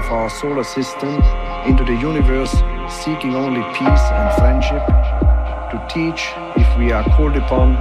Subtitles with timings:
[0.00, 1.14] of our solar system
[1.66, 2.52] into the universe
[3.04, 4.84] seeking only peace and friendship,
[5.70, 7.76] to teach if we are called upon,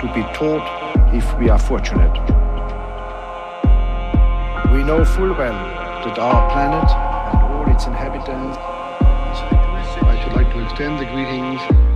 [0.00, 0.66] to be taught
[1.14, 2.12] if we are fortunate.
[4.72, 5.60] We know full well
[6.04, 6.90] that our planet
[7.34, 8.58] and all its inhabitants.
[10.02, 11.89] I should like to extend the greetings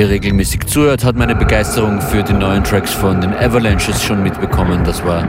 [0.00, 4.82] hier regelmäßig zuhört, hat meine Begeisterung für die neuen Tracks von den Avalanches schon mitbekommen.
[4.82, 5.28] Das war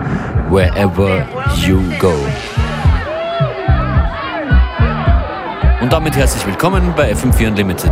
[0.50, 1.28] Wherever
[1.58, 2.14] You Go.
[5.82, 7.92] Und damit herzlich willkommen bei FM4 Unlimited.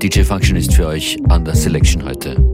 [0.00, 2.47] DJ Function ist für euch an der Selection heute.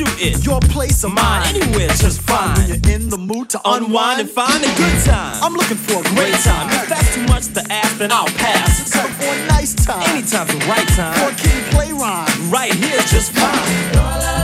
[0.00, 0.46] Shoot it.
[0.46, 2.56] Your place of mine, anywhere just fine.
[2.56, 5.42] When you're in the mood to unwind, and find a good time.
[5.42, 6.68] I'm looking for a great time.
[6.70, 8.80] If that's too much to ask, then I'll pass.
[8.80, 10.02] It's time for a nice time.
[10.08, 11.14] Anytime's the right time.
[11.18, 12.50] For a kid play rhyme.
[12.50, 14.39] Right here's just fine.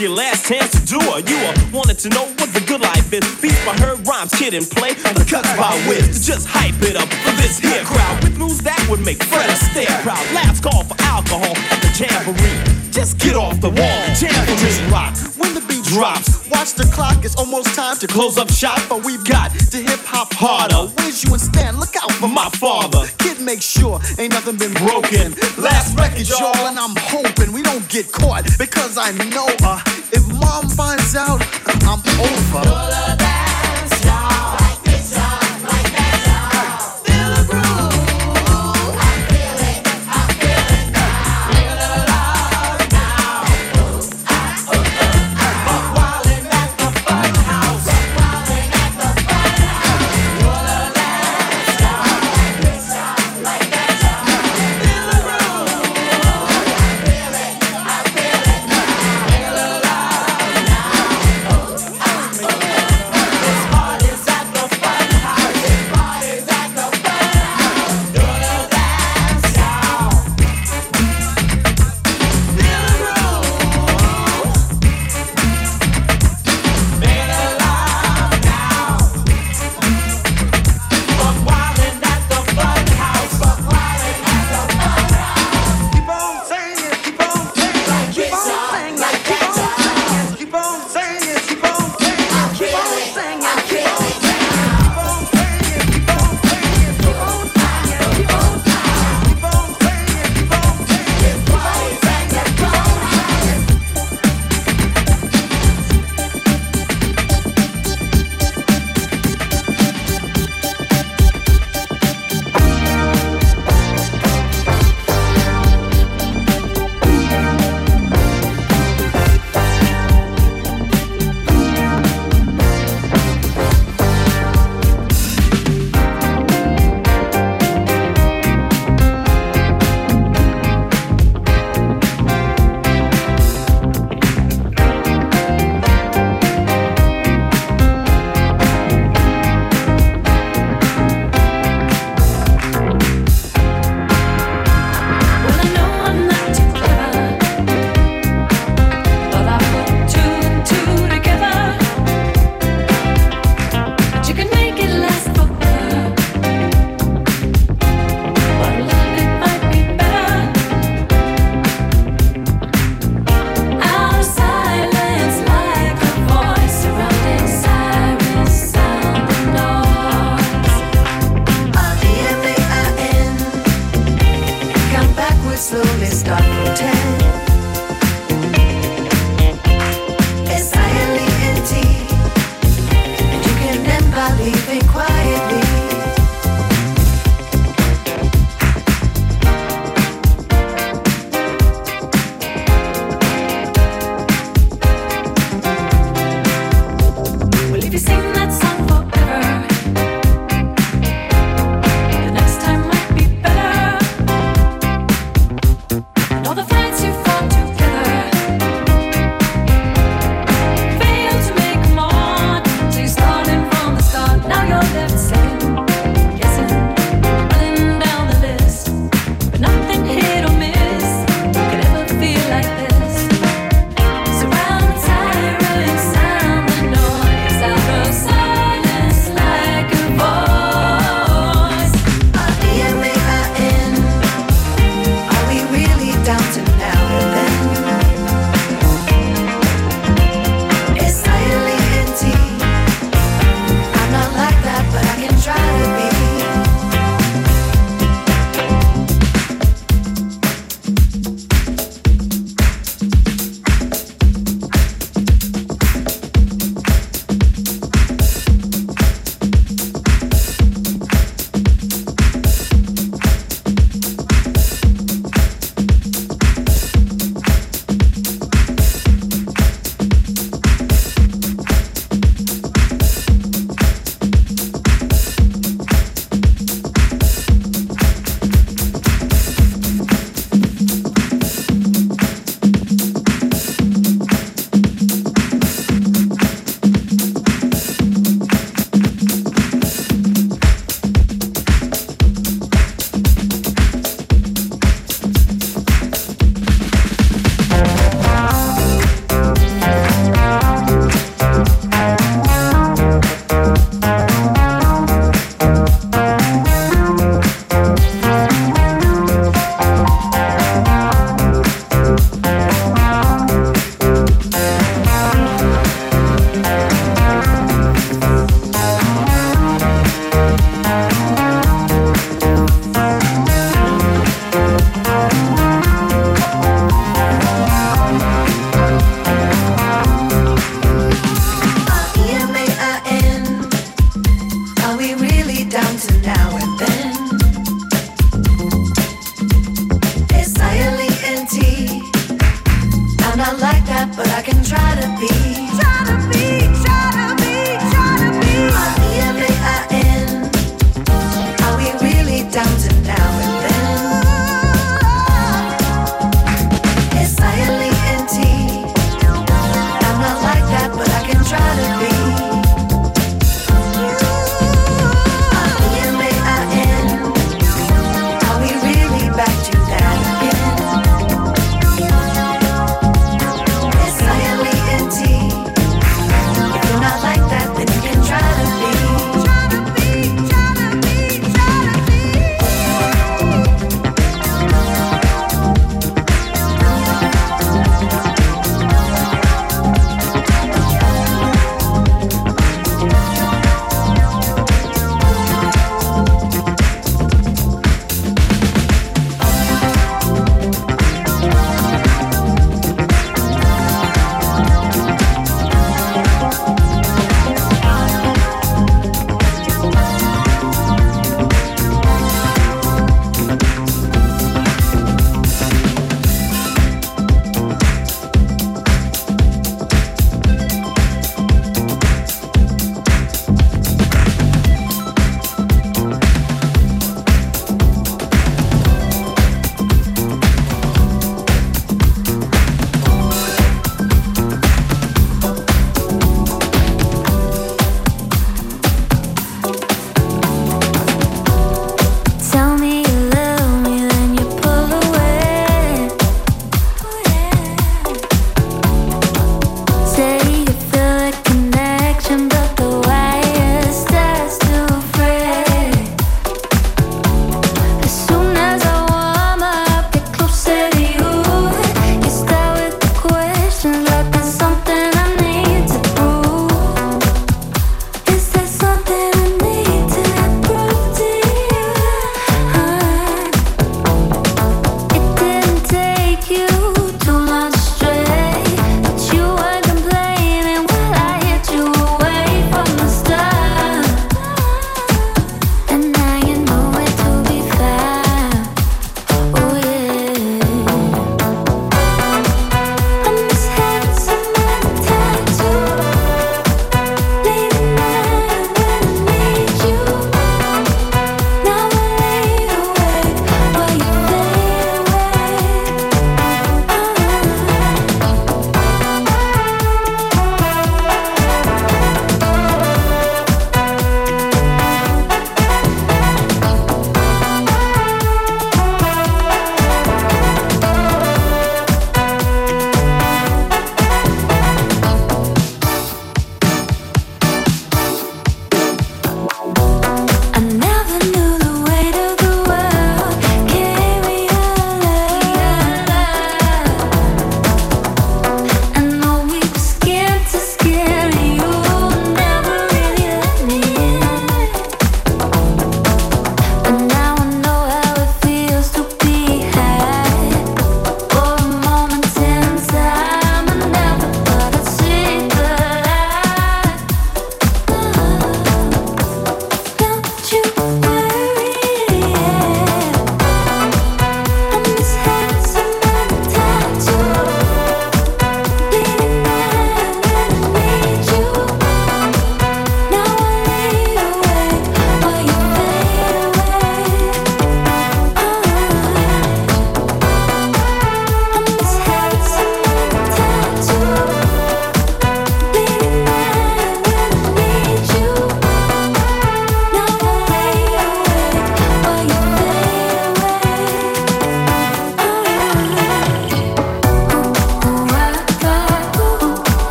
[0.00, 1.24] Your last chance to do it.
[1.24, 1.40] You
[1.72, 3.24] wanted to know what the good life is.
[3.40, 5.72] Beats by her rhymes, Kid 'n Play, and the cuts by.
[5.72, 9.48] To just hype it up for this here crowd with news that would make Fred
[9.48, 10.20] Astaire proud.
[10.34, 12.60] Last call for alcohol at the jamboree.
[12.92, 15.16] Just get off the wall, jamboree rock.
[15.38, 17.24] When the beat drops, watch the clock.
[17.24, 20.92] It's almost time to close up shop, but we've got to hip hop harder.
[20.96, 21.80] Where's you and Stan?
[21.80, 23.08] Look out for my father.
[23.18, 25.32] Kid, make sure ain't nothing been broken.
[25.56, 29.80] Last record, y'all, and I'm hoping we get caught because I know uh,
[30.12, 33.25] if mom finds out, I'm over.